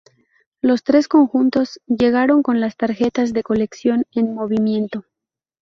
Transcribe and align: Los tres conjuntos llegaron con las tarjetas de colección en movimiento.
Los 0.61 0.83
tres 0.83 1.07
conjuntos 1.07 1.79
llegaron 1.85 2.41
con 2.41 2.59
las 2.59 2.75
tarjetas 2.75 3.33
de 3.33 3.43
colección 3.43 4.05
en 4.15 4.33
movimiento. 4.33 5.05